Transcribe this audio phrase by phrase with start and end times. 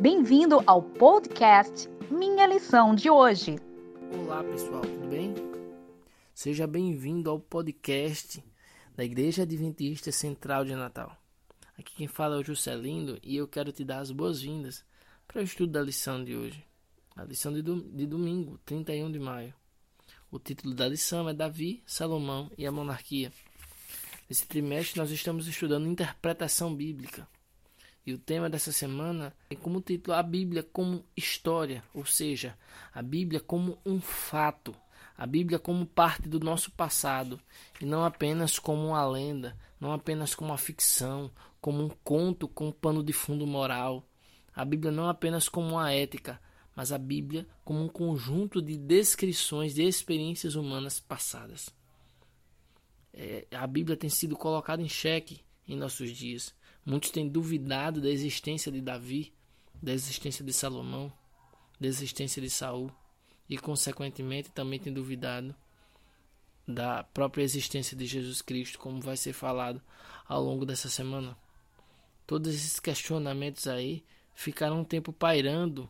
[0.00, 3.56] Bem-vindo ao podcast Minha Lição de hoje.
[4.12, 5.34] Olá, pessoal, tudo bem?
[6.34, 8.44] Seja bem-vindo ao podcast
[8.94, 11.16] da Igreja Adventista Central de Natal.
[11.78, 14.84] Aqui quem fala é o Juscelino e eu quero te dar as boas-vindas
[15.26, 16.62] para o estudo da lição de hoje.
[17.16, 19.54] A lição de, de domingo, 31 de maio.
[20.30, 23.32] O título da lição é Davi, Salomão e a Monarquia.
[24.28, 27.26] Nesse trimestre nós estamos estudando interpretação bíblica.
[28.06, 32.56] E o tema dessa semana é como título a Bíblia como história, ou seja,
[32.94, 34.72] a Bíblia como um fato,
[35.18, 37.40] a Bíblia como parte do nosso passado
[37.80, 42.68] e não apenas como uma lenda, não apenas como uma ficção, como um conto com
[42.68, 44.08] um pano de fundo moral.
[44.54, 46.40] A Bíblia não apenas como uma ética,
[46.76, 51.74] mas a Bíblia como um conjunto de descrições de experiências humanas passadas.
[53.12, 56.54] É, a Bíblia tem sido colocada em xeque em nossos dias.
[56.84, 59.32] Muitos têm duvidado da existência de Davi,
[59.82, 61.12] da existência de Salomão,
[61.80, 62.90] da existência de Saul
[63.48, 65.54] e, consequentemente, também têm duvidado
[66.66, 69.80] da própria existência de Jesus Cristo, como vai ser falado
[70.26, 71.36] ao longo dessa semana.
[72.26, 74.04] Todos esses questionamentos aí
[74.34, 75.88] ficaram um tempo pairando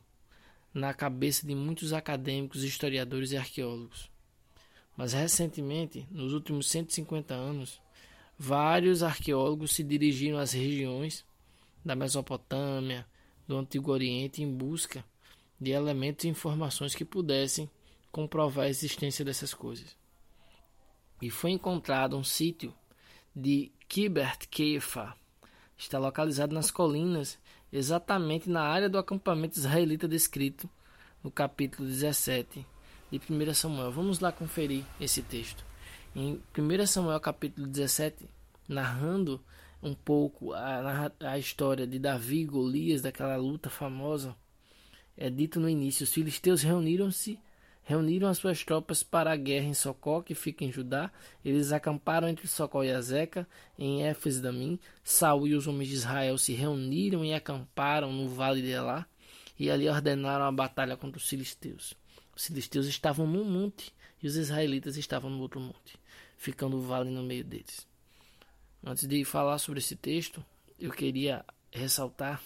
[0.73, 4.11] na cabeça de muitos acadêmicos, historiadores e arqueólogos.
[4.95, 7.81] Mas recentemente, nos últimos 150 anos,
[8.39, 11.25] vários arqueólogos se dirigiram às regiões
[11.85, 13.07] da Mesopotâmia,
[13.47, 15.05] do Antigo Oriente em busca
[15.61, 17.71] de elementos e informações que pudessem
[18.11, 19.97] comprovar a existência dessas coisas.
[21.21, 22.75] E foi encontrado um sítio
[23.35, 25.15] de Kibert Kefa.
[25.77, 27.39] Está localizado nas colinas
[27.73, 30.69] exatamente na área do acampamento israelita descrito
[31.23, 32.67] no capítulo 17
[33.11, 33.93] de 1 Samuel.
[33.93, 35.66] Vamos lá conferir esse texto.
[36.19, 38.25] Em 1 Samuel capítulo 17,
[38.67, 39.39] narrando
[39.83, 44.35] um pouco a, a história de Davi e Golias, daquela luta famosa,
[45.15, 47.39] é dito no início: os filisteus reuniram-se
[47.83, 51.13] reuniram as suas tropas para a guerra em Socó, que fica em Judá.
[51.45, 53.47] Eles acamparam entre Socó e Azeca,
[53.79, 54.81] em Éfes Damim.
[55.05, 59.07] Saul e os homens de Israel se reuniram e acamparam no vale de Elá,
[59.59, 61.95] e ali ordenaram a batalha contra os filisteus.
[62.37, 65.99] Os filisteus estavam num monte e os israelitas estavam no outro monte,
[66.37, 67.87] ficando o vale no meio deles.
[68.85, 70.45] Antes de falar sobre esse texto,
[70.79, 71.43] eu queria
[71.73, 72.43] ressaltar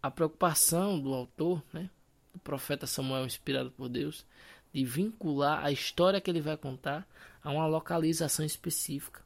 [0.00, 1.90] a preocupação do autor, né,
[2.32, 4.24] do profeta Samuel inspirado por Deus,
[4.72, 7.06] de vincular a história que ele vai contar
[7.42, 9.20] a uma localização específica,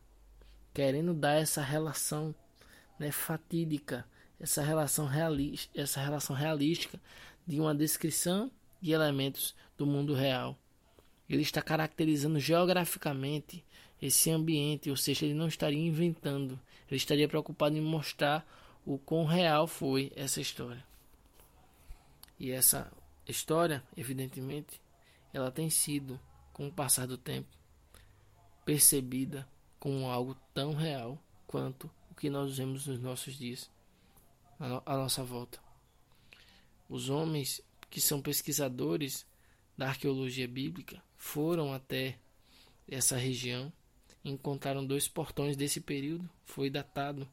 [0.72, 2.34] querendo dar essa relação
[2.98, 4.06] né, fatídica,
[4.40, 5.06] essa relação,
[5.74, 6.98] essa relação realística
[7.46, 8.50] de uma descrição
[8.80, 10.56] de elementos do mundo real.
[11.28, 13.64] Ele está caracterizando geograficamente
[14.00, 18.46] esse ambiente, ou seja, ele não estaria inventando, ele estaria preocupado em mostrar
[18.84, 20.84] o quão real foi essa história.
[22.38, 22.92] E essa
[23.26, 24.80] história, evidentemente,
[25.32, 26.20] ela tem sido,
[26.52, 27.48] com o passar do tempo,
[28.64, 29.48] percebida
[29.78, 33.70] como algo tão real quanto o que nós vemos nos nossos dias,
[34.58, 35.58] à nossa volta.
[36.88, 37.60] Os homens
[37.96, 39.24] que são pesquisadores
[39.74, 42.18] da arqueologia bíblica foram até
[42.86, 43.72] essa região
[44.22, 47.26] e encontraram dois portões desse período, foi datado.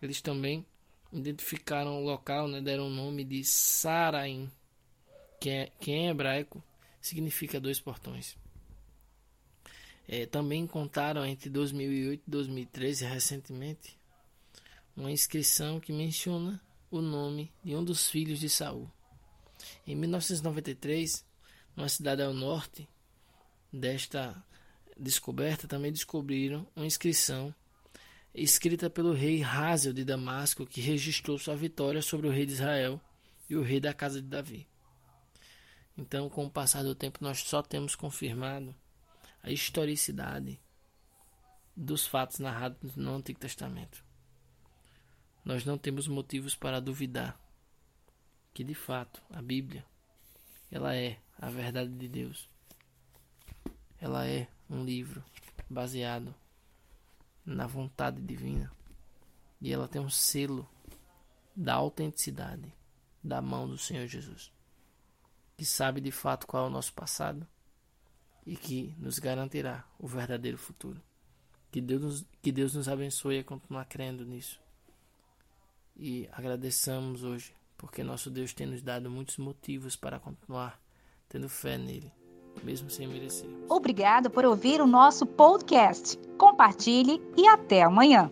[0.00, 0.64] Eles também
[1.12, 4.48] identificaram o local, né, deram o nome de Saraim,
[5.40, 6.62] que, é, que em hebraico
[7.00, 8.36] significa dois portões.
[10.06, 13.98] É, também encontraram entre 2008 e 2013, recentemente,
[14.96, 18.88] uma inscrição que menciona o nome de um dos filhos de Saul.
[19.86, 21.24] Em 1993,
[21.74, 22.88] numa cidade ao norte
[23.72, 24.42] desta
[24.96, 27.54] descoberta, também descobriram uma inscrição
[28.34, 33.00] escrita pelo rei Hazel de Damasco, que registrou sua vitória sobre o rei de Israel
[33.48, 34.68] e o rei da casa de Davi.
[35.96, 38.74] Então, com o passar do tempo, nós só temos confirmado
[39.42, 40.60] a historicidade
[41.74, 44.04] dos fatos narrados no Antigo Testamento.
[45.44, 47.40] Nós não temos motivos para duvidar
[48.56, 49.84] que, de fato, a Bíblia
[50.72, 52.48] ela é a verdade de Deus.
[54.00, 55.22] Ela é um livro
[55.68, 56.34] baseado
[57.44, 58.72] na vontade divina.
[59.60, 60.66] E ela tem um selo
[61.54, 62.72] da autenticidade
[63.22, 64.50] da mão do Senhor Jesus,
[65.54, 67.46] que sabe de fato qual é o nosso passado
[68.46, 71.02] e que nos garantirá o verdadeiro futuro.
[71.70, 74.58] Que Deus nos, que Deus nos abençoe a continuar crendo nisso.
[75.94, 80.80] E agradeçamos hoje, porque nosso Deus tem nos dado muitos motivos para continuar
[81.28, 82.12] tendo fé nele
[82.62, 83.48] mesmo sem merecer.
[83.68, 86.18] Obrigado por ouvir o nosso podcast.
[86.38, 88.30] Compartilhe e até amanhã.